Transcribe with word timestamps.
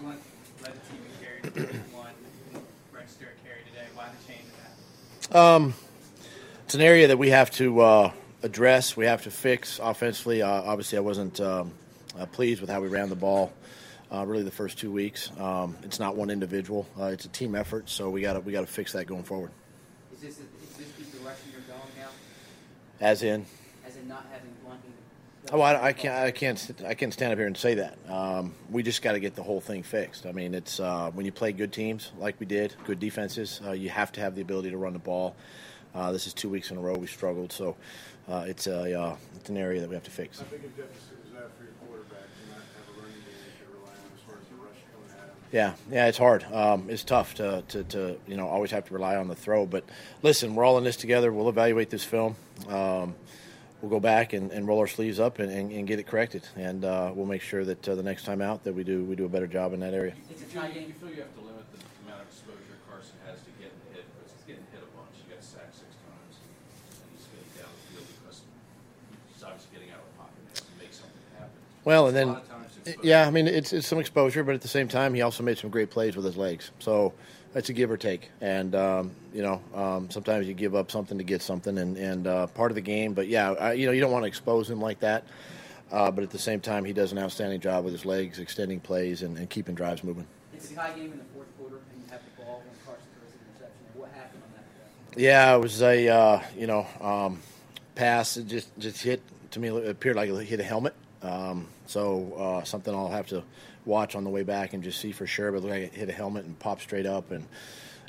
Blount 0.00 0.20
led 0.62 0.72
the 0.74 0.80
team 0.90 1.00
in 1.04 1.60
carries, 1.60 1.76
one 1.92 2.12
register 2.92 3.26
a 3.26 3.46
carry 3.46 3.60
today. 3.70 3.86
Why 3.94 4.06
the 4.08 4.32
change 4.32 4.44
in 4.44 5.30
that? 5.30 5.38
Um, 5.38 5.74
it's 6.64 6.74
an 6.74 6.80
area 6.80 7.08
that 7.08 7.18
we 7.18 7.30
have 7.30 7.50
to 7.52 7.80
uh, 7.80 8.12
address. 8.42 8.96
We 8.96 9.06
have 9.06 9.22
to 9.22 9.30
fix 9.30 9.78
offensively. 9.82 10.42
Uh, 10.42 10.48
obviously, 10.48 10.98
I 10.98 11.02
wasn't 11.02 11.40
um, 11.40 11.72
uh, 12.18 12.26
pleased 12.26 12.60
with 12.60 12.70
how 12.70 12.80
we 12.80 12.88
ran 12.88 13.08
the 13.08 13.16
ball. 13.16 13.52
Uh, 14.10 14.26
really, 14.26 14.42
the 14.42 14.50
first 14.50 14.78
two 14.78 14.92
weeks. 14.92 15.30
Um, 15.38 15.76
it's 15.82 15.98
not 15.98 16.16
one 16.16 16.28
individual. 16.28 16.86
Uh, 17.00 17.06
it's 17.06 17.24
a 17.24 17.28
team 17.28 17.54
effort. 17.54 17.88
So 17.88 18.10
we 18.10 18.20
got 18.20 18.34
to 18.34 18.40
we 18.40 18.52
got 18.52 18.60
to 18.60 18.66
fix 18.66 18.92
that 18.92 19.06
going 19.06 19.22
forward. 19.22 19.50
Is 20.12 20.20
this, 20.20 20.38
is 20.38 20.76
this 20.76 20.88
the 20.98 21.18
direction 21.18 21.50
you're 21.50 21.62
going 21.62 21.80
now? 21.98 22.08
As 23.00 23.22
in, 23.22 23.46
As 23.86 23.96
in 23.96 24.06
not 24.06 24.26
having 24.30 24.50
Blount 24.62 24.80
in 24.84 24.92
Oh, 25.50 25.60
I, 25.60 25.88
I 25.88 25.92
can't. 25.92 26.14
I 26.14 26.30
can't. 26.30 26.70
I 26.86 26.94
can't 26.94 27.12
stand 27.12 27.32
up 27.32 27.38
here 27.38 27.48
and 27.48 27.56
say 27.56 27.74
that. 27.74 27.98
Um, 28.08 28.54
we 28.70 28.82
just 28.82 29.02
got 29.02 29.12
to 29.12 29.20
get 29.20 29.34
the 29.34 29.42
whole 29.42 29.60
thing 29.60 29.82
fixed. 29.82 30.24
I 30.24 30.32
mean, 30.32 30.54
it's 30.54 30.78
uh, 30.78 31.10
when 31.12 31.26
you 31.26 31.32
play 31.32 31.52
good 31.52 31.72
teams 31.72 32.12
like 32.18 32.38
we 32.38 32.46
did, 32.46 32.74
good 32.84 33.00
defenses. 33.00 33.60
Uh, 33.64 33.72
you 33.72 33.88
have 33.88 34.12
to 34.12 34.20
have 34.20 34.36
the 34.36 34.42
ability 34.42 34.70
to 34.70 34.76
run 34.76 34.92
the 34.92 35.00
ball. 35.00 35.34
Uh, 35.94 36.12
this 36.12 36.26
is 36.26 36.32
two 36.32 36.48
weeks 36.48 36.70
in 36.70 36.76
a 36.76 36.80
row 36.80 36.94
we 36.94 37.08
struggled, 37.08 37.52
so 37.52 37.76
uh, 38.28 38.44
it's 38.46 38.68
a 38.68 38.98
uh, 38.98 39.16
it's 39.34 39.50
an 39.50 39.56
area 39.56 39.80
that 39.80 39.88
we 39.88 39.94
have 39.94 40.04
to 40.04 40.12
fix. 40.12 40.38
How 40.38 40.44
big 40.44 40.60
a 40.64 40.68
deficit 40.68 41.18
is 41.26 41.32
that 41.32 41.50
for 41.58 41.64
your 41.64 41.72
quarterback 41.86 42.20
to 42.20 42.48
not 42.48 42.58
have 42.58 42.96
a 42.96 43.00
running 43.00 43.16
game 43.16 43.34
you 43.44 43.66
can 43.66 43.80
rely 43.80 43.90
on 43.90 44.10
as 44.14 44.20
far 44.24 44.36
as 44.36 44.46
the 44.48 44.54
rush 44.54 44.78
coming 44.94 45.10
at 45.10 45.28
him? 45.28 45.34
Yeah, 45.50 45.74
yeah, 45.90 46.06
it's 46.06 46.18
hard. 46.18 46.44
Um, 46.52 46.88
it's 46.88 47.02
tough 47.02 47.34
to, 47.34 47.64
to, 47.68 47.82
to 47.82 48.16
you 48.28 48.36
know 48.36 48.46
always 48.46 48.70
have 48.70 48.86
to 48.86 48.94
rely 48.94 49.16
on 49.16 49.26
the 49.26 49.34
throw. 49.34 49.66
But 49.66 49.84
listen, 50.22 50.54
we're 50.54 50.64
all 50.64 50.78
in 50.78 50.84
this 50.84 50.96
together. 50.96 51.32
We'll 51.32 51.48
evaluate 51.48 51.90
this 51.90 52.04
film. 52.04 52.36
Um, 52.68 53.16
we'll 53.82 53.90
go 53.90 54.00
back 54.00 54.32
and, 54.32 54.50
and 54.52 54.66
roll 54.66 54.78
our 54.78 54.86
sleeves 54.86 55.18
up 55.18 55.40
and, 55.40 55.50
and, 55.50 55.72
and 55.72 55.86
get 55.86 55.98
it 55.98 56.06
corrected, 56.06 56.46
and 56.56 56.84
uh, 56.84 57.10
we'll 57.14 57.26
make 57.26 57.42
sure 57.42 57.64
that 57.64 57.86
uh, 57.88 57.94
the 57.94 58.02
next 58.02 58.24
time 58.24 58.40
out 58.40 58.62
that 58.64 58.72
we 58.72 58.84
do 58.84 59.04
we 59.04 59.16
do 59.16 59.26
a 59.26 59.28
better 59.28 59.48
job 59.48 59.74
in 59.74 59.80
that 59.80 59.92
area. 59.92 60.14
It's 60.30 60.40
a 60.40 60.44
You 60.44 60.50
feel, 60.50 60.62
you 60.64 60.92
feel 60.94 61.10
you 61.10 61.22
have 61.26 61.34
to 61.34 61.40
limit 61.42 61.66
the 61.74 61.82
amount 62.06 62.22
of 62.22 62.28
exposure 62.28 62.78
Carson 62.88 63.18
has 63.26 63.42
to 63.42 63.50
getting 63.58 63.76
hit, 63.92 64.06
because 64.14 64.32
he's 64.32 64.46
getting 64.46 64.64
hit 64.70 64.80
a 64.80 64.90
bunch. 64.96 65.10
He 65.18 65.26
got 65.28 65.42
sacked 65.42 65.74
six 65.74 65.90
times, 66.06 66.34
and 66.38 67.10
he's 67.10 67.26
getting 67.26 67.50
down 67.58 67.68
the 67.74 67.82
field 67.90 68.06
because 68.22 68.38
he's 69.34 69.42
obviously 69.42 69.70
getting 69.74 69.90
out 69.90 70.00
of 70.00 70.08
the 70.14 70.16
pocket 70.16 70.38
and 70.38 70.48
has 70.54 70.62
to 70.62 70.74
make 70.78 70.92
something 70.94 71.24
happen. 71.34 71.58
Well, 71.82 72.06
and 72.06 72.14
then 72.14 72.38
lot 72.84 72.88
of 72.88 72.94
times 72.94 72.96
exposure. 72.96 73.08
yeah, 73.08 73.26
I 73.26 73.30
mean 73.30 73.46
it's 73.48 73.72
it's 73.72 73.86
some 73.86 73.98
exposure, 73.98 74.44
but 74.44 74.54
at 74.54 74.60
the 74.60 74.68
same 74.68 74.88
time 74.88 75.14
he 75.14 75.22
also 75.22 75.42
made 75.42 75.58
some 75.58 75.70
great 75.70 75.90
plays 75.90 76.16
with 76.16 76.24
his 76.24 76.36
legs. 76.36 76.70
So 76.78 77.12
it's 77.54 77.68
a 77.68 77.72
give 77.72 77.90
or 77.90 77.96
take, 77.96 78.30
and 78.40 78.74
um, 78.74 79.10
you 79.32 79.42
know 79.42 79.60
um, 79.74 80.10
sometimes 80.10 80.46
you 80.46 80.54
give 80.54 80.74
up 80.74 80.90
something 80.90 81.18
to 81.18 81.24
get 81.24 81.42
something, 81.42 81.78
and 81.78 81.96
and 81.96 82.26
uh, 82.26 82.46
part 82.48 82.70
of 82.70 82.74
the 82.74 82.80
game. 82.80 83.14
But 83.14 83.28
yeah, 83.28 83.52
I, 83.52 83.72
you 83.74 83.86
know 83.86 83.92
you 83.92 84.00
don't 84.00 84.12
want 84.12 84.24
to 84.24 84.28
expose 84.28 84.70
him 84.70 84.80
like 84.80 85.00
that. 85.00 85.24
Uh, 85.90 86.10
but 86.10 86.24
at 86.24 86.30
the 86.30 86.38
same 86.38 86.58
time, 86.58 86.86
he 86.86 86.94
does 86.94 87.12
an 87.12 87.18
outstanding 87.18 87.60
job 87.60 87.84
with 87.84 87.92
his 87.92 88.06
legs, 88.06 88.38
extending 88.38 88.80
plays, 88.80 89.20
and, 89.20 89.36
and 89.36 89.50
keeping 89.50 89.74
drives 89.74 90.02
moving. 90.02 90.26
It's 90.54 90.70
a 90.70 90.74
tie 90.74 90.92
game 90.92 91.12
in 91.12 91.18
the 91.18 91.24
fourth 91.34 91.48
quarter, 91.58 91.76
and 91.76 92.02
you 92.02 92.10
have 92.10 92.22
the 92.24 92.42
ball 92.42 92.62
when 92.64 92.74
Carson 92.86 93.04
throws 93.18 93.32
an 93.34 93.40
interception. 93.50 94.00
What 94.00 94.10
happened 94.12 94.42
on 94.42 94.52
that 94.54 95.14
play? 95.14 95.22
Yeah, 95.24 95.54
it 95.54 95.60
was 95.60 95.82
a 95.82 96.08
uh, 96.08 96.40
you 96.56 96.66
know 96.66 96.86
um, 97.00 97.40
pass. 97.94 98.38
It 98.38 98.46
just 98.46 98.76
just 98.78 99.02
hit 99.02 99.22
to 99.50 99.60
me. 99.60 99.68
It 99.68 99.88
appeared 99.88 100.16
like 100.16 100.30
it 100.30 100.44
hit 100.46 100.60
a 100.60 100.64
helmet. 100.64 100.94
Um, 101.22 101.68
so 101.86 102.32
uh, 102.34 102.64
something 102.64 102.94
I'll 102.94 103.08
have 103.08 103.26
to 103.28 103.42
watch 103.84 104.14
on 104.14 104.24
the 104.24 104.30
way 104.30 104.42
back 104.42 104.72
and 104.74 104.82
just 104.82 105.00
see 105.00 105.12
for 105.12 105.26
sure. 105.26 105.52
But 105.52 105.62
like 105.62 105.82
it 105.82 105.94
hit 105.94 106.08
a 106.08 106.12
helmet 106.12 106.44
and 106.44 106.58
popped 106.58 106.82
straight 106.82 107.06
up. 107.06 107.30
And 107.30 107.46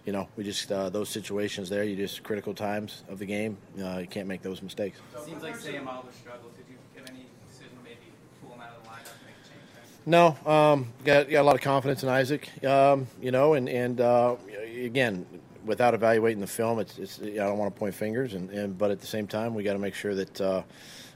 you 0.05 0.13
know, 0.13 0.27
we 0.35 0.43
just 0.43 0.71
uh, 0.71 0.89
those 0.89 1.09
situations 1.09 1.69
there. 1.69 1.83
You 1.83 1.95
just 1.95 2.23
critical 2.23 2.53
times 2.53 3.03
of 3.09 3.19
the 3.19 3.25
game. 3.25 3.57
Uh, 3.79 3.99
you 3.99 4.07
can't 4.07 4.27
make 4.27 4.41
those 4.41 4.61
mistakes. 4.61 4.99
It 5.15 5.25
Seems 5.25 5.43
like 5.43 5.55
Seumalo 5.55 6.11
struggled. 6.13 6.55
Did 6.57 6.65
you 6.69 6.75
have 6.97 7.09
any 7.09 7.25
decision 7.47 7.77
to 7.77 7.83
maybe 7.83 8.11
pull 8.41 8.53
him 8.53 8.61
out 8.61 8.77
of 8.77 8.83
the 8.83 8.89
lineup 8.89 9.13
and 9.13 9.25
make 9.25 9.35
a 9.35 9.49
change 9.49 9.69
there? 9.73 10.35
No, 10.45 10.51
um, 10.51 10.93
got 11.05 11.29
got 11.29 11.41
a 11.41 11.43
lot 11.43 11.55
of 11.55 11.61
confidence 11.61 12.03
in 12.03 12.09
Isaac. 12.09 12.49
Um, 12.65 13.07
you 13.21 13.31
know, 13.31 13.53
and 13.53 13.69
and 13.69 14.01
uh, 14.01 14.35
again, 14.75 15.25
without 15.65 15.93
evaluating 15.93 16.41
the 16.41 16.47
film, 16.47 16.79
it's, 16.79 16.97
it's 16.97 17.21
I 17.21 17.35
don't 17.35 17.57
want 17.57 17.73
to 17.73 17.79
point 17.79 17.95
fingers, 17.95 18.33
and, 18.33 18.49
and 18.49 18.77
but 18.77 18.91
at 18.91 18.99
the 18.99 19.07
same 19.07 19.27
time, 19.27 19.53
we 19.53 19.63
got 19.63 19.73
to 19.73 19.79
make 19.79 19.95
sure 19.95 20.15
that 20.15 20.41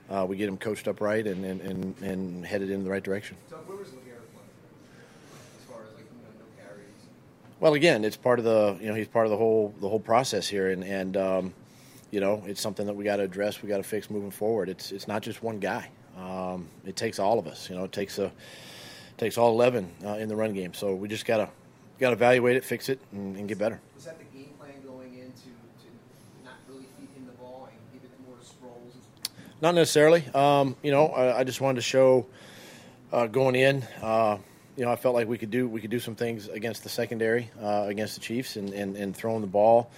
uh, 0.10 0.26
we 0.28 0.38
get 0.38 0.48
him 0.48 0.58
coached 0.58 0.88
up 0.88 1.02
right 1.02 1.26
and, 1.26 1.44
and, 1.46 1.62
and, 1.62 1.98
and 2.02 2.46
headed 2.46 2.70
in 2.70 2.84
the 2.84 2.90
right 2.90 3.04
direction. 3.04 3.38
So 3.50 3.58
where 3.58 3.78
was 3.78 3.90
LeGarrette 3.90 4.28
playing? 4.34 4.50
As 5.60 5.66
far 5.70 5.82
as 5.84 5.94
like 5.96 6.06
you 6.06 6.22
know, 6.24 6.40
no 6.40 6.64
carries. 6.64 6.86
Well, 7.60 7.74
again, 7.74 8.06
it's 8.06 8.18
part 8.18 8.40
of 8.40 8.46
the 8.46 8.78
you 8.82 8.88
know 8.88 8.96
he's 8.96 9.08
part 9.08 9.26
of 9.26 9.32
the 9.32 9.38
whole 9.38 9.74
the 9.82 9.90
whole 9.90 10.00
process 10.00 10.48
here, 10.48 10.70
and 10.70 10.84
and 10.84 11.18
um, 11.18 11.54
you 12.12 12.20
know 12.20 12.44
it's 12.46 12.62
something 12.62 12.86
that 12.86 12.96
we 12.96 13.04
got 13.04 13.18
to 13.18 13.24
address, 13.24 13.62
we 13.62 13.70
got 13.70 13.78
to 13.78 13.84
fix 13.84 14.10
moving 14.10 14.32
forward. 14.32 14.70
It's 14.70 14.92
it's 14.92 15.08
not 15.08 15.22
just 15.22 15.44
one 15.44 15.60
guy. 15.60 15.90
Um, 16.18 16.68
it 16.86 16.96
takes 16.96 17.20
all 17.20 17.38
of 17.38 17.48
us. 17.48 17.70
You 17.70 17.76
know, 17.76 17.84
it 17.84 17.92
takes 17.92 18.18
a 18.18 18.32
takes 19.18 19.38
all 19.38 19.52
eleven 19.52 19.92
uh, 20.06 20.14
in 20.14 20.30
the 20.30 20.36
run 20.36 20.54
game. 20.54 20.74
So 20.74 20.96
we 20.96 21.08
just 21.08 21.26
gotta 21.26 21.50
got 22.00 22.10
to 22.10 22.14
evaluate 22.14 22.56
it, 22.56 22.64
fix 22.64 22.90
it, 22.90 23.00
and, 23.12 23.36
and 23.36 23.48
get 23.48 23.58
better. 23.58 23.80
Was 23.96 24.06
that 24.06 24.18
the 24.20 24.26
game 24.38 24.50
plan 24.60 24.74
going 24.86 25.16
into 25.16 25.50
to 25.50 25.90
not 26.46 26.54
really 26.70 26.86
feed 27.00 27.10
him 27.16 27.26
the 27.26 27.34
ball 27.34 27.70
and 27.72 28.02
give 28.02 28.10
it 28.10 28.28
more 28.28 28.38
to 28.38 28.46
Sproles? 28.46 28.94
Not 29.60 29.74
necessarily. 29.74 30.24
Um, 30.36 30.76
you 30.84 30.92
know, 30.92 31.08
I, 31.08 31.40
I 31.40 31.44
just 31.44 31.62
wanted 31.62 31.78
to 31.78 31.82
show 31.82 32.28
uh, 33.12 33.26
going 33.26 33.56
in. 33.56 33.82
Uh, 34.02 34.38
you 34.76 34.86
know, 34.86 34.92
I 34.92 34.96
felt 34.96 35.16
like 35.16 35.28
we 35.28 35.40
could 35.40 35.50
do 35.50 35.68
we 35.68 35.82
could 35.82 35.90
do 35.90 36.00
some 36.00 36.14
things 36.14 36.48
against 36.48 36.84
the 36.84 36.90
secondary, 36.90 37.50
uh, 37.60 37.86
against 37.88 38.14
the 38.14 38.22
Chiefs, 38.22 38.56
and, 38.56 38.72
and, 38.74 38.96
and 38.96 39.16
throwing 39.16 39.42
the 39.42 39.48
ball. 39.48 39.90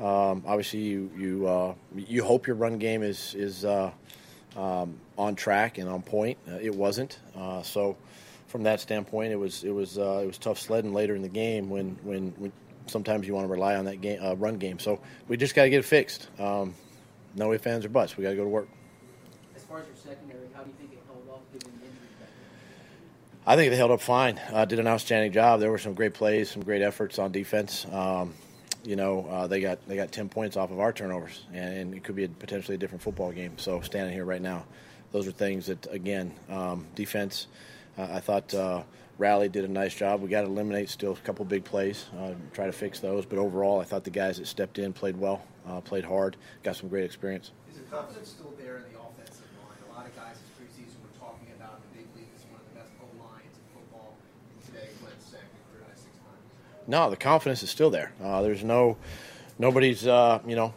Um, 0.00 0.42
obviously, 0.46 0.80
you 0.80 1.10
you 1.16 1.46
uh, 1.46 1.74
you 1.94 2.24
hope 2.24 2.48
your 2.48 2.56
run 2.56 2.78
game 2.78 3.04
is 3.04 3.36
is 3.36 3.64
uh, 3.64 3.92
um, 4.56 4.98
on 5.16 5.36
track 5.36 5.78
and 5.78 5.88
on 5.88 6.02
point. 6.02 6.36
Uh, 6.50 6.58
it 6.60 6.74
wasn't. 6.74 7.16
So, 7.62 7.96
from 8.48 8.64
that 8.64 8.80
standpoint, 8.80 9.32
it 9.32 9.36
was 9.36 9.62
it 9.62 9.70
was 9.70 9.96
it 9.96 10.26
was 10.26 10.38
tough 10.38 10.58
sledding 10.58 10.92
later 10.92 11.14
in 11.14 11.22
the 11.22 11.28
game 11.28 11.70
when 11.70 11.96
when, 12.02 12.34
when 12.38 12.52
sometimes 12.86 13.28
you 13.28 13.34
want 13.34 13.46
to 13.46 13.52
rely 13.52 13.76
on 13.76 13.84
that 13.84 14.00
game 14.00 14.18
run 14.40 14.58
game. 14.58 14.80
So 14.80 14.98
we 15.28 15.36
just 15.36 15.54
got 15.54 15.62
to 15.62 15.70
get 15.70 15.78
it 15.78 15.84
fixed. 15.84 16.28
Um, 16.40 16.74
no 17.36 17.52
ifs, 17.52 17.64
ands, 17.68 17.86
or 17.86 17.90
buts. 17.90 18.16
We 18.16 18.24
got 18.24 18.30
to 18.30 18.36
go 18.36 18.42
to 18.42 18.48
work. 18.48 18.68
As 19.74 19.80
far 19.80 19.90
as 19.90 20.04
your 20.04 20.14
secondary, 20.14 20.46
how 20.54 20.62
do 20.62 20.70
you 20.70 20.76
think 20.78 20.92
it 20.92 21.00
held 21.08 21.28
up 21.28 21.52
given 21.52 21.72
the 21.80 21.86
injuries 21.86 22.14
back 22.20 22.28
there? 22.28 23.52
I 23.52 23.56
think 23.56 23.72
they 23.72 23.76
held 23.76 23.90
up 23.90 24.00
fine. 24.00 24.40
Uh, 24.52 24.64
did 24.66 24.78
an 24.78 24.86
outstanding 24.86 25.32
job. 25.32 25.58
There 25.58 25.70
were 25.72 25.78
some 25.78 25.94
great 25.94 26.14
plays, 26.14 26.48
some 26.48 26.62
great 26.62 26.80
efforts 26.80 27.18
on 27.18 27.32
defense. 27.32 27.84
Um, 27.90 28.34
you 28.84 28.94
know, 28.94 29.26
uh, 29.26 29.48
they 29.48 29.60
got 29.60 29.84
they 29.88 29.96
got 29.96 30.12
ten 30.12 30.28
points 30.28 30.56
off 30.56 30.70
of 30.70 30.78
our 30.78 30.92
turnovers, 30.92 31.44
and, 31.52 31.76
and 31.76 31.94
it 31.94 32.04
could 32.04 32.14
be 32.14 32.22
a, 32.22 32.28
potentially 32.28 32.76
a 32.76 32.78
different 32.78 33.02
football 33.02 33.32
game. 33.32 33.58
So 33.58 33.80
standing 33.80 34.14
here 34.14 34.24
right 34.24 34.40
now, 34.40 34.64
those 35.10 35.26
are 35.26 35.32
things 35.32 35.66
that 35.66 35.92
again, 35.92 36.32
um, 36.48 36.86
defense. 36.94 37.48
Uh, 37.98 38.06
I 38.12 38.20
thought 38.20 38.54
uh, 38.54 38.84
Rally 39.18 39.48
did 39.48 39.64
a 39.64 39.68
nice 39.68 39.92
job. 39.96 40.20
We 40.20 40.28
got 40.28 40.42
to 40.42 40.46
eliminate 40.46 40.88
still 40.88 41.14
a 41.14 41.16
couple 41.16 41.44
big 41.46 41.64
plays, 41.64 42.04
uh, 42.20 42.34
try 42.52 42.66
to 42.66 42.72
fix 42.72 43.00
those. 43.00 43.26
But 43.26 43.40
overall, 43.40 43.80
I 43.80 43.84
thought 43.84 44.04
the 44.04 44.10
guys 44.10 44.36
that 44.36 44.46
stepped 44.46 44.78
in 44.78 44.92
played 44.92 45.16
well, 45.16 45.42
uh, 45.66 45.80
played 45.80 46.04
hard, 46.04 46.36
got 46.62 46.76
some 46.76 46.88
great 46.88 47.04
experience. 47.04 47.50
Is 47.72 47.78
the 47.78 47.84
confidence 47.86 48.28
still 48.28 48.54
there 48.56 48.76
in 48.76 48.82
the 48.92 49.00
offensive 49.00 49.50
line? 49.58 49.78
A 49.90 49.96
lot 49.96 50.06
of 50.06 50.14
guys 50.14 50.36
this 50.38 50.50
preseason 50.58 50.98
were 51.02 51.14
talking 51.18 51.46
about 51.58 51.78
the 51.82 51.98
big 51.98 52.06
league 52.14 52.30
as 52.34 52.42
one 52.50 52.58
of 52.58 52.66
the 52.70 52.78
best 52.78 52.90
O 53.02 53.06
lines 53.22 53.54
in 53.54 53.66
football. 53.74 54.14
And 54.50 54.58
today, 54.66 54.90
Glenn 54.98 55.14
sacked 55.22 55.54
for 55.70 55.82
six 55.94 56.14
times. 56.22 56.42
No, 56.86 57.10
the 57.10 57.16
confidence 57.16 57.62
is 57.62 57.70
still 57.70 57.90
there. 57.90 58.12
Uh, 58.22 58.42
there's 58.42 58.62
no, 58.62 58.96
nobody's, 59.58 60.06
uh, 60.06 60.40
you 60.46 60.54
know, 60.56 60.74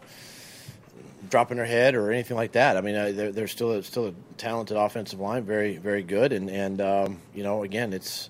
dropping 1.29 1.57
their 1.57 1.65
head 1.65 1.95
or 1.95 2.11
anything 2.11 2.37
like 2.37 2.53
that. 2.53 2.77
I 2.77 2.81
mean, 2.81 2.95
uh, 2.95 3.11
they're, 3.13 3.31
they're 3.31 3.47
still 3.47 3.73
a, 3.73 3.83
still 3.83 4.07
a 4.07 4.13
talented 4.37 4.77
offensive 4.77 5.19
line, 5.19 5.43
very 5.43 5.77
very 5.77 6.03
good, 6.03 6.31
and 6.31 6.49
and 6.49 6.79
um, 6.79 7.19
you 7.33 7.43
know, 7.43 7.63
again, 7.63 7.91
it's, 7.91 8.29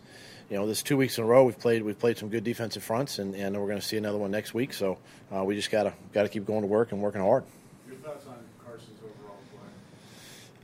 you 0.50 0.58
know, 0.58 0.66
this 0.66 0.82
two 0.82 0.98
weeks 0.98 1.18
in 1.18 1.24
a 1.24 1.28
row 1.28 1.44
we've 1.44 1.60
played 1.60 1.84
we've 1.84 2.00
played 2.00 2.18
some 2.18 2.30
good 2.30 2.44
defensive 2.44 2.82
fronts, 2.82 3.20
and, 3.20 3.36
and 3.36 3.56
we're 3.56 3.68
going 3.68 3.80
to 3.80 3.86
see 3.86 3.98
another 3.98 4.18
one 4.18 4.32
next 4.32 4.54
week. 4.56 4.74
So 4.74 4.98
uh, 5.36 5.44
we 5.44 5.56
just 5.56 5.70
gotta 5.70 5.94
gotta 6.14 6.30
keep 6.30 6.46
going 6.46 6.62
to 6.62 6.68
work 6.68 6.92
and 6.92 7.02
working 7.02 7.22
hard. 7.22 7.44
Your 7.88 7.98
thoughts 7.98 8.26
on 8.28 8.38
Carson's 8.66 9.00
overall 9.04 9.38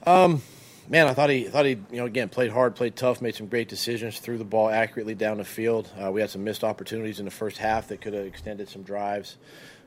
play? 0.08 0.42
Man, 0.90 1.08
I 1.08 1.14
thought 1.14 1.30
he 1.30 1.46
thought 1.46 1.66
he 1.66 1.72
you 1.72 1.98
know 1.98 2.06
again 2.06 2.30
played 2.30 2.52
hard, 2.52 2.76
played 2.76 2.96
tough, 2.96 3.22
made 3.22 3.36
some 3.36 3.48
great 3.48 3.70
decisions, 3.70 4.20
threw 4.20 4.38
the 4.38 4.44
ball 4.44 4.70
accurately 4.70 5.16
down 5.16 5.38
the 5.38 5.46
field. 5.46 5.90
Uh, 5.98 6.12
we 6.12 6.20
had 6.22 6.30
some 6.30 6.44
missed 6.44 6.64
opportunities 6.64 7.20
in 7.20 7.26
the 7.26 7.32
first 7.32 7.58
half 7.58 7.88
that 7.88 8.02
could 8.02 8.14
have 8.14 8.26
extended 8.26 8.68
some 8.68 8.84
drives. 8.84 9.38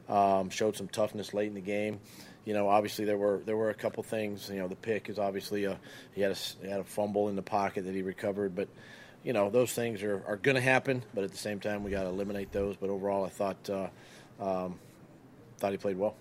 Um, 0.08 0.50
showed 0.50 0.76
some 0.76 0.88
toughness 0.88 1.34
late 1.34 1.48
in 1.48 1.54
the 1.54 1.60
game. 1.60 1.98
You 2.44 2.54
know, 2.54 2.68
obviously 2.68 3.04
there 3.04 3.18
were 3.18 3.42
there 3.44 3.56
were 3.56 3.70
a 3.70 3.74
couple 3.74 4.02
things. 4.04 4.48
You 4.48 4.60
know, 4.60 4.68
the 4.68 4.76
pick 4.76 5.10
is 5.10 5.18
obviously 5.18 5.64
a 5.64 5.78
he 6.14 6.22
had 6.22 6.30
a 6.32 6.36
he 6.62 6.68
had 6.68 6.80
a 6.80 6.84
fumble 6.84 7.28
in 7.28 7.36
the 7.36 7.42
pocket 7.42 7.84
that 7.84 7.94
he 7.94 8.02
recovered, 8.02 8.54
but 8.54 8.68
you 9.24 9.32
know 9.32 9.50
those 9.50 9.72
things 9.72 10.02
are, 10.04 10.22
are 10.26 10.36
going 10.36 10.54
to 10.54 10.60
happen. 10.60 11.02
But 11.12 11.24
at 11.24 11.32
the 11.32 11.36
same 11.36 11.58
time, 11.58 11.82
we 11.82 11.90
got 11.90 12.04
to 12.04 12.08
eliminate 12.08 12.52
those. 12.52 12.76
But 12.76 12.88
overall, 12.88 13.24
I 13.24 13.28
thought 13.30 13.68
uh, 13.68 13.88
um, 14.40 14.78
thought 15.58 15.72
he 15.72 15.78
played 15.78 15.98
well. 15.98 16.14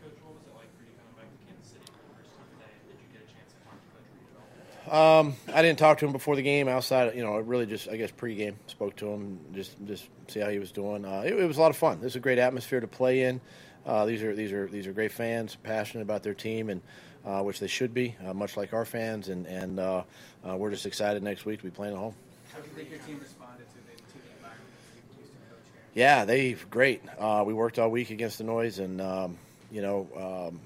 Coach, 0.00 0.12
what 0.22 0.34
was 0.34 0.42
it 0.46 0.54
like 0.54 0.70
for 0.78 0.84
you 0.86 0.94
coming 0.94 1.14
back 1.18 1.26
to 1.26 1.38
Kansas 1.44 1.72
City 1.72 1.82
for 1.90 1.98
the 2.06 2.22
first 2.22 2.30
time 2.38 2.46
today? 2.54 2.70
Did 2.86 3.02
you 3.02 3.08
get 3.10 3.26
a 3.26 3.34
chance 3.34 3.50
to 3.50 3.58
talk 3.66 3.74
to 3.74 3.88
Coach 3.98 4.06
Reid 4.14 4.30
at 4.30 4.38
all? 4.38 4.73
Um, 4.90 5.34
I 5.52 5.62
didn't 5.62 5.78
talk 5.78 5.98
to 5.98 6.06
him 6.06 6.12
before 6.12 6.36
the 6.36 6.42
game. 6.42 6.68
Outside, 6.68 7.14
you 7.14 7.22
know, 7.22 7.38
really 7.38 7.66
just 7.66 7.88
I 7.88 7.96
guess 7.96 8.10
pregame 8.10 8.54
spoke 8.66 8.96
to 8.96 9.06
him, 9.06 9.40
just 9.54 9.76
just 9.86 10.06
see 10.28 10.40
how 10.40 10.50
he 10.50 10.58
was 10.58 10.72
doing. 10.72 11.04
Uh, 11.04 11.22
it, 11.24 11.32
it 11.32 11.46
was 11.46 11.56
a 11.56 11.60
lot 11.60 11.70
of 11.70 11.76
fun. 11.76 12.00
This 12.00 12.12
is 12.12 12.16
a 12.16 12.20
great 12.20 12.38
atmosphere 12.38 12.80
to 12.80 12.86
play 12.86 13.22
in. 13.22 13.40
Uh, 13.86 14.04
these 14.06 14.22
are 14.22 14.34
these 14.34 14.52
are 14.52 14.66
these 14.66 14.86
are 14.86 14.92
great 14.92 15.12
fans, 15.12 15.56
passionate 15.62 16.02
about 16.02 16.22
their 16.22 16.34
team, 16.34 16.68
and 16.68 16.82
uh, 17.24 17.42
which 17.42 17.60
they 17.60 17.66
should 17.66 17.94
be, 17.94 18.14
uh, 18.26 18.34
much 18.34 18.56
like 18.56 18.72
our 18.72 18.84
fans. 18.84 19.28
And 19.28 19.46
and 19.46 19.80
uh, 19.80 20.02
uh, 20.46 20.56
we're 20.56 20.70
just 20.70 20.86
excited 20.86 21.22
next 21.22 21.44
week 21.46 21.58
to 21.60 21.64
be 21.64 21.70
playing 21.70 21.94
at 21.94 21.98
home. 21.98 22.14
How 22.52 22.60
do 22.60 22.68
you 22.68 22.74
think 22.74 22.90
your 22.90 23.00
team 23.00 23.18
responded 23.18 23.66
to 23.70 23.76
the, 23.76 23.96
to 23.96 24.18
the 24.18 24.36
environment 24.36 24.70
that 24.94 25.14
you 25.16 25.20
used 25.22 25.32
to 25.32 25.38
coach 25.50 25.64
here? 25.72 25.82
Yeah, 25.94 26.24
they 26.24 26.52
great. 26.70 27.02
Uh, 27.18 27.42
we 27.46 27.54
worked 27.54 27.78
all 27.78 27.90
week 27.90 28.10
against 28.10 28.38
the 28.38 28.44
noise, 28.44 28.78
and 28.78 29.00
um, 29.00 29.38
you 29.70 29.82
know 29.82 30.50
um, 30.50 30.60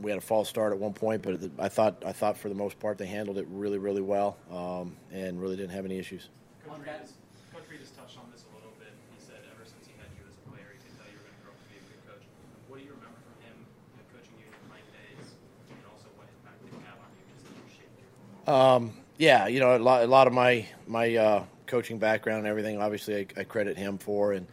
we 0.00 0.10
had 0.10 0.18
a 0.18 0.22
false 0.22 0.48
start 0.48 0.72
at 0.72 0.78
one 0.78 0.92
point, 0.92 1.22
but 1.22 1.40
I 1.58 1.68
thought 1.68 2.02
I 2.04 2.12
thought 2.12 2.36
for 2.36 2.48
the 2.48 2.54
most 2.54 2.78
part 2.78 2.98
they 2.98 3.06
handled 3.06 3.38
it 3.38 3.46
really 3.50 3.78
really 3.78 4.02
well, 4.02 4.36
um, 4.50 4.96
and 5.12 5.40
really 5.40 5.56
didn't 5.56 5.72
have 5.72 5.84
any 5.84 5.98
issues. 5.98 6.28
Coach 6.66 6.78
Reid, 6.78 6.88
has, 6.88 7.12
Coach 7.52 7.62
Reid 7.70 7.80
has 7.80 7.90
touched 7.90 8.18
on 8.18 8.26
this 8.32 8.44
a 8.50 8.56
little 8.56 8.72
bit. 8.78 8.92
He 9.16 9.24
said 9.24 9.38
ever 9.54 9.64
since 9.64 9.86
he 9.86 9.92
had 9.98 10.08
you 10.18 10.24
as 10.26 10.34
a 10.34 10.44
player, 10.50 10.66
he 10.74 10.82
could 10.82 10.96
tell 10.98 11.06
you 11.06 11.18
were 11.18 11.26
going 11.28 11.36
to 11.36 11.42
grow 11.46 11.52
up 11.54 11.60
to 11.62 11.68
be 11.70 11.78
a 11.78 11.84
good 11.86 12.02
coach. 12.08 12.24
What 12.68 12.78
do 12.80 12.84
you 12.84 12.94
remember 12.96 13.20
from 13.22 13.36
him 13.46 13.56
you 13.60 14.02
know, 14.02 14.06
coaching 14.10 14.34
you 14.40 14.46
in 14.46 14.54
your 14.54 14.64
playing 14.66 14.90
days, 14.92 15.26
and 15.70 15.78
also 15.86 16.08
what 16.18 16.26
impact 16.26 16.58
did 16.62 16.74
he 16.74 16.80
have 16.86 16.98
on 16.98 17.10
you 17.14 17.24
just 17.38 17.46
you 17.46 17.68
shaped 17.70 17.94
your 17.98 18.10
football? 18.18 18.50
Um, 18.50 18.82
yeah, 19.16 19.46
you 19.46 19.60
know, 19.62 19.76
a 19.76 19.82
lot, 19.82 20.02
a 20.02 20.10
lot 20.10 20.26
of 20.26 20.34
my 20.34 20.66
my 20.90 21.06
uh, 21.14 21.40
coaching 21.66 21.98
background 22.02 22.44
and 22.44 22.48
everything. 22.50 22.82
Obviously, 22.82 23.22
I, 23.22 23.40
I 23.40 23.44
credit 23.44 23.78
him 23.78 23.98
for 23.98 24.34
and 24.34 24.46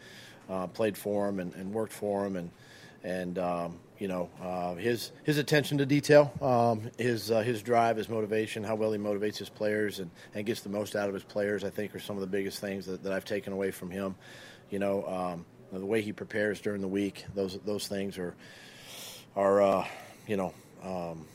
uh, 0.49 0.67
played 0.67 0.97
for 0.97 1.27
him 1.27 1.39
and, 1.39 1.53
and 1.55 1.73
worked 1.73 1.93
for 1.93 2.25
him 2.25 2.35
and 2.35 2.51
and 3.03 3.37
um, 3.39 3.79
you 3.99 4.07
know 4.07 4.29
uh, 4.41 4.75
his 4.75 5.11
his 5.23 5.37
attention 5.37 5.77
to 5.79 5.85
detail, 5.85 6.31
um, 6.41 6.89
his 6.97 7.31
uh, 7.31 7.41
his 7.41 7.61
drive, 7.61 7.97
his 7.97 8.09
motivation, 8.09 8.63
how 8.63 8.75
well 8.75 8.91
he 8.91 8.99
motivates 8.99 9.37
his 9.37 9.49
players 9.49 9.99
and, 9.99 10.11
and 10.33 10.45
gets 10.45 10.61
the 10.61 10.69
most 10.69 10.95
out 10.95 11.07
of 11.07 11.13
his 11.13 11.23
players. 11.23 11.63
I 11.63 11.69
think 11.69 11.95
are 11.95 11.99
some 11.99 12.15
of 12.15 12.21
the 12.21 12.27
biggest 12.27 12.59
things 12.59 12.85
that, 12.85 13.03
that 13.03 13.13
I've 13.13 13.25
taken 13.25 13.53
away 13.53 13.71
from 13.71 13.89
him. 13.89 14.15
You 14.69 14.79
know, 14.79 15.05
um, 15.07 15.45
the 15.71 15.85
way 15.85 16.01
he 16.01 16.13
prepares 16.13 16.61
during 16.61 16.81
the 16.81 16.87
week. 16.87 17.25
Those 17.35 17.59
those 17.65 17.87
things 17.87 18.17
are 18.17 18.35
are 19.35 19.61
uh, 19.61 19.87
you 20.27 20.37
know. 20.37 20.53
Um, 20.83 21.27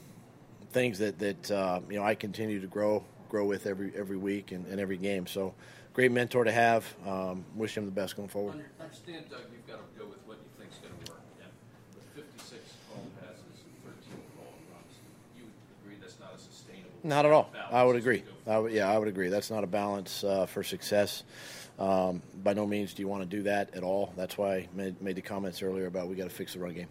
things 0.77 0.99
that 0.99 1.19
that 1.19 1.51
uh, 1.51 1.81
you 1.89 1.97
know 1.97 2.05
I 2.05 2.15
continue 2.15 2.61
to 2.61 2.67
grow 2.67 3.03
grow 3.31 3.47
with 3.47 3.67
every 3.67 3.93
every 3.97 4.19
week 4.19 4.53
and, 4.53 4.67
and 4.67 4.79
every 4.79 4.99
game. 4.99 5.27
So 5.27 5.55
great 5.95 6.13
mentor 6.13 6.45
to 6.45 6.53
have. 6.53 6.85
Um, 7.07 7.45
wish 7.55 7.77
him 7.77 7.87
the 7.87 7.91
best 7.91 8.15
going 8.17 8.29
forward. 8.29 8.63
Understand, 8.79 9.25
Doug, 9.31 9.41
you've 9.53 9.67
got 9.67 9.81
to 9.81 9.99
go 9.99 10.07
with 10.07 10.21
what 10.27 10.37
you 10.37 10.51
think's 10.61 10.77
going 10.79 10.93
to 10.93 11.13
work. 11.13 11.23
With 11.97 12.29
56 12.29 12.61
total 12.93 13.09
passes 13.21 13.65
and 13.65 13.73
13 13.89 14.21
ball 14.37 14.53
runs, 14.69 14.93
you 15.37 15.45
would 15.49 15.57
agree 15.81 15.97
that's 15.97 16.21
not 16.21 16.37
a 16.37 16.39
sustainable. 16.39 16.96
Not 17.07 17.25
at 17.25 17.31
all. 17.31 17.53
I 17.71 17.85
would 17.85 17.95
agree. 17.95 18.25
we 18.47 18.53
I 18.53 18.59
would, 18.59 18.73
yeah, 18.73 18.91
I 18.91 18.99
would 18.99 19.07
agree. 19.07 19.29
That's 19.29 19.49
not 19.49 19.63
a 19.63 19.67
balance 19.69 20.25
uh, 20.25 20.47
for 20.47 20.65
success. 20.65 21.23
Um, 21.79 22.21
by 22.43 22.53
no 22.53 22.67
means 22.67 22.95
do 22.95 23.03
you 23.03 23.07
want 23.07 23.23
to 23.23 23.29
do 23.29 23.45
that 23.45 23.73
at 23.77 23.85
all. 23.85 24.13
That's 24.17 24.37
why 24.37 24.57
I 24.57 24.69
made, 24.75 25.01
made 25.01 25.15
the 25.15 25.23
comments 25.23 25.63
earlier 25.63 25.87
about 25.87 26.09
we 26.09 26.17
got 26.17 26.25
to 26.25 26.35
fix 26.35 26.55
the 26.55 26.59
run 26.59 26.75
game. 26.75 26.89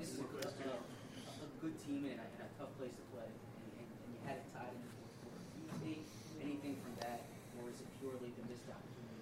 This 0.00 0.12
is 0.12 0.20
a, 0.20 0.22
a, 0.22 0.24
a, 0.24 0.48
a 0.48 1.60
good 1.60 1.76
team 1.84 2.06
and 2.08 2.18
a, 2.18 2.24
and 2.24 2.48
a 2.48 2.58
tough 2.58 2.72
place 2.78 2.92
to 2.92 3.02
play, 3.12 3.28
and, 3.28 3.72
and, 3.76 3.84
and 3.84 4.14
you 4.14 4.20
had 4.24 4.36
it 4.36 4.44
tied 4.54 4.72
in 4.72 4.80
the 4.80 4.92
fourth 4.96 5.12
quarter. 5.20 5.44
Do 5.84 5.90
you 5.90 5.96
take 5.96 6.06
anything 6.40 6.76
from 6.82 6.96
that, 7.00 7.20
or 7.60 7.68
is 7.68 7.80
it 7.80 7.88
purely 8.00 8.32
the 8.40 8.48
missed 8.48 8.64
opportunity? 8.72 9.20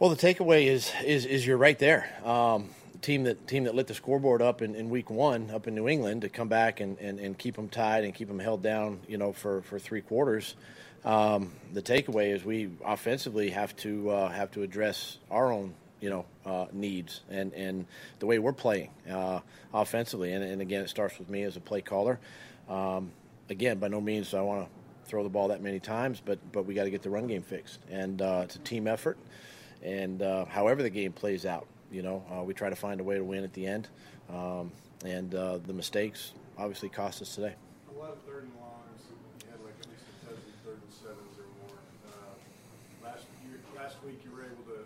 Well, 0.00 0.10
the 0.10 0.16
takeaway 0.16 0.66
is 0.66 0.90
is 1.04 1.26
is 1.26 1.46
you're 1.46 1.58
right 1.58 1.78
there. 1.78 2.10
Um, 2.24 2.70
team 3.06 3.22
that 3.22 3.46
team 3.46 3.64
that 3.64 3.74
lit 3.74 3.86
the 3.86 3.94
scoreboard 3.94 4.42
up 4.42 4.62
in, 4.62 4.74
in 4.74 4.90
week 4.90 5.10
one 5.10 5.48
up 5.52 5.68
in 5.68 5.76
New 5.76 5.86
England 5.86 6.22
to 6.22 6.28
come 6.28 6.48
back 6.48 6.80
and, 6.80 6.98
and, 6.98 7.20
and 7.20 7.38
keep 7.38 7.54
them 7.54 7.68
tied 7.68 8.02
and 8.02 8.12
keep 8.12 8.26
them 8.26 8.40
held 8.40 8.64
down, 8.64 8.98
you 9.06 9.16
know, 9.16 9.32
for, 9.32 9.62
for 9.62 9.78
three 9.78 10.00
quarters. 10.00 10.56
Um, 11.04 11.52
the 11.72 11.82
takeaway 11.82 12.34
is 12.34 12.44
we 12.44 12.68
offensively 12.84 13.50
have 13.50 13.76
to 13.76 14.10
uh, 14.10 14.28
have 14.30 14.50
to 14.52 14.62
address 14.62 15.18
our 15.30 15.52
own 15.52 15.74
you 16.00 16.10
know 16.10 16.24
uh, 16.44 16.66
needs 16.72 17.20
and, 17.30 17.54
and 17.54 17.86
the 18.18 18.26
way 18.26 18.40
we're 18.40 18.52
playing 18.52 18.90
uh, 19.08 19.38
offensively. 19.72 20.32
And, 20.32 20.42
and 20.42 20.60
again, 20.60 20.82
it 20.82 20.90
starts 20.90 21.16
with 21.16 21.30
me 21.30 21.44
as 21.44 21.56
a 21.56 21.60
play 21.60 21.82
caller. 21.82 22.18
Um, 22.68 23.12
again, 23.48 23.78
by 23.78 23.86
no 23.86 24.00
means 24.00 24.32
do 24.32 24.38
I 24.38 24.40
want 24.40 24.66
to 24.66 25.08
throw 25.08 25.22
the 25.22 25.28
ball 25.28 25.48
that 25.48 25.62
many 25.62 25.78
times, 25.78 26.20
but 26.24 26.40
but 26.50 26.66
we 26.66 26.74
got 26.74 26.84
to 26.84 26.90
get 26.90 27.02
the 27.02 27.10
run 27.10 27.28
game 27.28 27.42
fixed, 27.42 27.78
and 27.88 28.20
uh, 28.20 28.40
it's 28.42 28.56
a 28.56 28.60
team 28.60 28.88
effort. 28.88 29.16
And 29.80 30.22
uh, 30.22 30.46
however 30.46 30.82
the 30.82 30.90
game 30.90 31.12
plays 31.12 31.46
out, 31.46 31.68
you 31.96 32.02
know, 32.02 32.22
uh, 32.30 32.42
we 32.42 32.52
try 32.52 32.68
to 32.68 32.76
find 32.76 33.00
a 33.00 33.04
way 33.04 33.16
to 33.16 33.24
win 33.24 33.42
at 33.42 33.54
the 33.54 33.66
end. 33.66 33.88
Um, 34.28 34.70
and 35.04 35.34
uh, 35.34 35.58
the 35.58 35.72
mistakes 35.72 36.32
obviously 36.58 36.90
cost 36.90 37.22
us 37.22 37.34
today. 37.34 37.54
A 37.88 37.98
lot 37.98 38.10
of 38.10 38.18
third 38.28 38.44
and 38.44 38.52
longs, 38.60 39.00
you 39.40 39.48
had 39.50 39.58
like 39.64 39.72
at 39.80 39.88
least 39.88 40.04
a 40.04 40.26
dozen 40.28 40.52
third 40.62 40.76
and 40.76 40.92
sevens 40.92 41.36
or 41.40 41.48
more. 41.64 41.78
Uh, 42.04 43.08
last 43.08 43.24
year, 43.48 43.56
last 43.74 43.96
week 44.04 44.20
you 44.24 44.30
were 44.30 44.44
able 44.44 44.64
to 44.68 44.84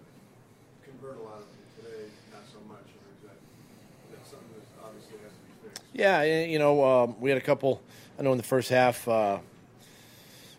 convert 0.86 1.18
a 1.18 1.22
lot 1.22 1.42
of 1.42 1.50
them. 1.50 1.58
Today, 1.82 2.06
not 2.30 2.46
so 2.46 2.62
much. 2.68 2.86
You 2.86 3.02
know, 3.02 3.10
is 3.10 3.22
that, 3.26 4.30
something 4.30 4.48
that 4.54 4.86
obviously 4.86 5.18
has 5.26 5.34
to 5.34 5.42
be 5.50 5.68
fixed. 5.68 5.82
Yeah, 5.92 6.22
you 6.22 6.60
know, 6.60 6.84
um, 6.84 7.20
we 7.20 7.30
had 7.30 7.38
a 7.38 7.42
couple. 7.42 7.82
I 8.18 8.22
know 8.22 8.30
in 8.30 8.38
the 8.38 8.44
first 8.44 8.68
half, 8.68 9.08
uh, 9.08 9.38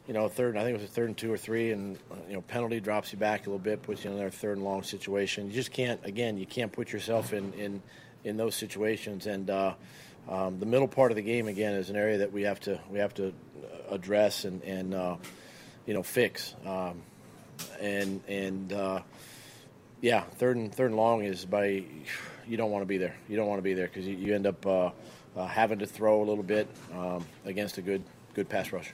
you 0.08 0.14
know, 0.14 0.28
third. 0.28 0.58
I 0.58 0.64
think 0.64 0.76
it 0.76 0.82
was 0.82 0.90
a 0.90 0.94
third 0.94 1.10
and 1.10 1.18
two 1.18 1.32
or 1.32 1.38
three, 1.38 1.72
and 1.72 1.98
uh, 2.12 2.16
you 2.28 2.34
know, 2.34 2.42
penalty 2.42 2.80
drops 2.80 3.14
you 3.14 3.20
back 3.20 3.42
a 3.42 3.50
little 3.50 3.60
bit, 3.60 3.82
puts 3.82 4.04
you 4.04 4.10
in 4.10 4.18
another 4.18 4.32
third 4.32 4.58
and 4.58 4.66
long 4.66 4.84
situation. 4.84 5.48
You 5.48 5.54
just 5.54 5.72
can't. 5.72 6.00
Again, 6.06 6.38
you 6.38 6.46
can't 6.46 6.72
put 6.72 6.92
yourself 6.92 7.34
in 7.34 7.54
in 7.54 7.82
in 8.24 8.38
those 8.38 8.56
situations. 8.56 9.28
And 9.28 9.50
uh, 9.50 9.74
um, 10.30 10.60
the 10.60 10.66
middle 10.66 10.88
part 10.88 11.12
of 11.12 11.16
the 11.16 11.22
game 11.22 11.48
again 11.48 11.74
is 11.74 11.90
an 11.90 11.96
area 11.96 12.20
that 12.20 12.32
we 12.32 12.44
have 12.44 12.60
to 12.62 12.80
we 12.90 13.00
have 13.00 13.14
to 13.16 13.34
address 13.90 14.46
and 14.46 14.64
and 14.64 14.94
uh, 14.94 15.16
you 15.86 15.94
know 15.94 16.04
fix. 16.04 16.56
Um, 16.66 17.02
and 17.80 18.22
and 18.28 18.74
uh, 18.74 19.02
yeah, 20.02 20.22
third 20.22 20.58
and 20.58 20.74
third 20.74 20.88
and 20.88 20.98
long 20.98 21.24
is 21.24 21.46
by 21.46 21.84
you 22.48 22.58
don't 22.58 22.72
want 22.72 22.82
to 22.82 22.88
be 22.88 22.98
there. 22.98 23.16
You 23.30 23.38
don't 23.38 23.48
want 23.48 23.60
to 23.60 23.64
be 23.64 23.74
there 23.74 23.88
because 23.88 24.08
you, 24.08 24.16
you 24.16 24.36
end 24.36 24.48
up 24.48 24.66
uh, 24.66 24.90
uh, 25.36 25.46
having 25.46 25.80
to 25.80 25.86
throw 25.86 26.22
a 26.22 26.26
little 26.26 26.44
bit 26.44 26.68
um, 26.94 27.26
against 27.46 27.78
a 27.78 27.82
good 27.82 28.04
good 28.34 28.50
pass 28.50 28.72
rush. 28.72 28.94